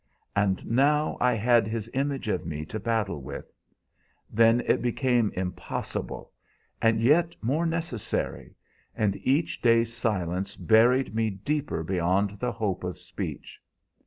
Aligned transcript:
And 0.35 0.65
now 0.65 1.15
I 1.19 1.35
had 1.35 1.67
his 1.67 1.87
image 1.93 2.27
of 2.27 2.43
me 2.43 2.65
to 2.65 2.79
battle 2.79 3.21
with. 3.21 3.53
Then 4.31 4.61
it 4.61 4.81
became 4.81 5.31
impossible, 5.35 6.31
and 6.81 6.99
yet 6.99 7.35
more 7.39 7.67
necessary, 7.67 8.55
and 8.95 9.15
each 9.17 9.61
day's 9.61 9.93
silence 9.93 10.55
buried 10.55 11.13
me 11.13 11.29
deeper 11.29 11.83
beyond 11.83 12.39
the 12.39 12.51
hope 12.51 12.83
of 12.83 12.97
speech. 12.97 13.59